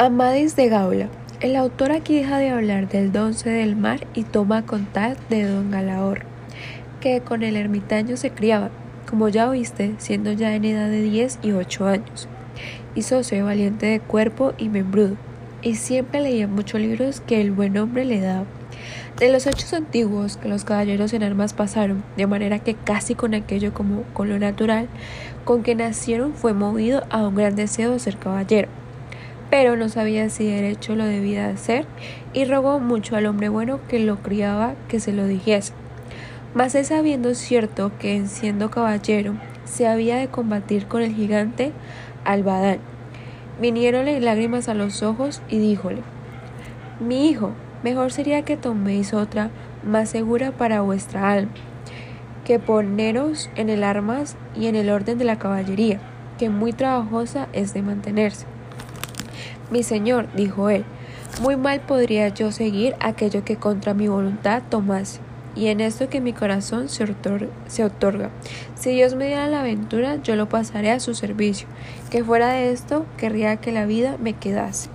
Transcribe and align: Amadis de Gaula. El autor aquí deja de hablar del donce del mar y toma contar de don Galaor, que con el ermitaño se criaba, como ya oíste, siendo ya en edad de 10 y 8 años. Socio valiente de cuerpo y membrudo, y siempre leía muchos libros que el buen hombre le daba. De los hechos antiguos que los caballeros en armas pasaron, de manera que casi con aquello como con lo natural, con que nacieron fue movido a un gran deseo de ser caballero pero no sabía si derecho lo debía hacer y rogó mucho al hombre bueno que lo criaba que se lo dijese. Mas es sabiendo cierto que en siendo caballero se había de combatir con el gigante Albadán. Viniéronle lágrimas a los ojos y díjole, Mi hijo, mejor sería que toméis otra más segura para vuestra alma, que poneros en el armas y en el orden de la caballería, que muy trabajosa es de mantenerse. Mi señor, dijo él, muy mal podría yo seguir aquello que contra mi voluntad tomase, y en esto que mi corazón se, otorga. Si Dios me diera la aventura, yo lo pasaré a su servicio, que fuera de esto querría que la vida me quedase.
Amadis 0.00 0.54
de 0.54 0.68
Gaula. 0.68 1.08
El 1.40 1.56
autor 1.56 1.90
aquí 1.90 2.14
deja 2.14 2.38
de 2.38 2.50
hablar 2.50 2.88
del 2.88 3.10
donce 3.10 3.50
del 3.50 3.74
mar 3.74 4.06
y 4.14 4.22
toma 4.22 4.64
contar 4.64 5.16
de 5.28 5.42
don 5.42 5.72
Galaor, 5.72 6.20
que 7.00 7.20
con 7.20 7.42
el 7.42 7.56
ermitaño 7.56 8.16
se 8.16 8.30
criaba, 8.30 8.70
como 9.10 9.28
ya 9.28 9.48
oíste, 9.48 9.96
siendo 9.98 10.30
ya 10.30 10.54
en 10.54 10.66
edad 10.66 10.88
de 10.88 11.02
10 11.02 11.40
y 11.42 11.50
8 11.50 11.86
años. 11.88 12.28
Socio 13.00 13.44
valiente 13.44 13.86
de 13.86 13.98
cuerpo 13.98 14.52
y 14.56 14.68
membrudo, 14.68 15.16
y 15.62 15.74
siempre 15.74 16.20
leía 16.20 16.46
muchos 16.46 16.80
libros 16.80 17.20
que 17.20 17.40
el 17.40 17.50
buen 17.50 17.76
hombre 17.76 18.04
le 18.04 18.20
daba. 18.20 18.46
De 19.18 19.32
los 19.32 19.48
hechos 19.48 19.72
antiguos 19.72 20.36
que 20.36 20.48
los 20.48 20.62
caballeros 20.62 21.12
en 21.12 21.24
armas 21.24 21.54
pasaron, 21.54 22.04
de 22.16 22.28
manera 22.28 22.60
que 22.60 22.74
casi 22.74 23.16
con 23.16 23.34
aquello 23.34 23.74
como 23.74 24.04
con 24.12 24.28
lo 24.28 24.38
natural, 24.38 24.86
con 25.44 25.64
que 25.64 25.74
nacieron 25.74 26.34
fue 26.34 26.52
movido 26.52 27.02
a 27.10 27.26
un 27.26 27.34
gran 27.34 27.56
deseo 27.56 27.90
de 27.90 27.98
ser 27.98 28.16
caballero 28.16 28.68
pero 29.50 29.76
no 29.76 29.88
sabía 29.88 30.28
si 30.28 30.46
derecho 30.46 30.94
lo 30.94 31.04
debía 31.04 31.48
hacer 31.48 31.86
y 32.32 32.44
rogó 32.44 32.80
mucho 32.80 33.16
al 33.16 33.26
hombre 33.26 33.48
bueno 33.48 33.80
que 33.88 33.98
lo 33.98 34.16
criaba 34.16 34.74
que 34.88 35.00
se 35.00 35.12
lo 35.12 35.26
dijese. 35.26 35.72
Mas 36.54 36.74
es 36.74 36.88
sabiendo 36.88 37.34
cierto 37.34 37.92
que 37.98 38.16
en 38.16 38.28
siendo 38.28 38.70
caballero 38.70 39.34
se 39.64 39.86
había 39.86 40.16
de 40.16 40.28
combatir 40.28 40.86
con 40.86 41.02
el 41.02 41.14
gigante 41.14 41.72
Albadán. 42.24 42.78
Viniéronle 43.60 44.20
lágrimas 44.20 44.68
a 44.68 44.74
los 44.74 45.02
ojos 45.02 45.42
y 45.48 45.58
díjole, 45.58 46.02
Mi 47.00 47.28
hijo, 47.28 47.52
mejor 47.82 48.12
sería 48.12 48.42
que 48.42 48.56
toméis 48.56 49.14
otra 49.14 49.50
más 49.82 50.10
segura 50.10 50.52
para 50.52 50.80
vuestra 50.80 51.30
alma, 51.30 51.52
que 52.44 52.58
poneros 52.58 53.50
en 53.56 53.68
el 53.68 53.84
armas 53.84 54.36
y 54.56 54.66
en 54.66 54.76
el 54.76 54.90
orden 54.90 55.18
de 55.18 55.24
la 55.24 55.38
caballería, 55.38 56.00
que 56.38 56.50
muy 56.50 56.72
trabajosa 56.72 57.48
es 57.52 57.74
de 57.74 57.82
mantenerse. 57.82 58.57
Mi 59.70 59.82
señor, 59.82 60.28
dijo 60.34 60.70
él, 60.70 60.84
muy 61.42 61.56
mal 61.56 61.80
podría 61.80 62.28
yo 62.28 62.52
seguir 62.52 62.94
aquello 63.00 63.44
que 63.44 63.56
contra 63.56 63.94
mi 63.94 64.08
voluntad 64.08 64.62
tomase, 64.70 65.20
y 65.54 65.66
en 65.66 65.80
esto 65.80 66.08
que 66.08 66.20
mi 66.20 66.32
corazón 66.32 66.88
se, 66.88 67.04
otorga. 67.84 68.30
Si 68.76 68.90
Dios 68.90 69.14
me 69.14 69.26
diera 69.26 69.46
la 69.48 69.60
aventura, 69.60 70.16
yo 70.22 70.36
lo 70.36 70.48
pasaré 70.48 70.90
a 70.90 71.00
su 71.00 71.14
servicio, 71.14 71.68
que 72.10 72.24
fuera 72.24 72.52
de 72.52 72.72
esto 72.72 73.04
querría 73.16 73.56
que 73.56 73.72
la 73.72 73.84
vida 73.84 74.16
me 74.18 74.32
quedase. 74.32 74.88